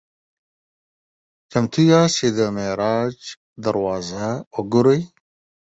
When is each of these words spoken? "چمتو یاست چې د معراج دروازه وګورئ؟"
"چمتو 1.51 1.81
یاست 1.91 2.15
چې 2.17 2.27
د 2.37 2.39
معراج 2.55 3.15
دروازه 3.63 4.27
وګورئ؟" 4.55 5.01